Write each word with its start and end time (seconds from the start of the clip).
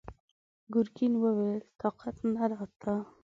ګرګين 0.73 1.13
وويل: 1.23 1.61
طاقت 1.81 2.17
نه 2.35 2.43
راته! 2.49 2.93